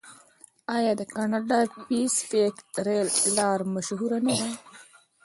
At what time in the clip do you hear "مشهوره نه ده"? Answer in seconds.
3.73-4.49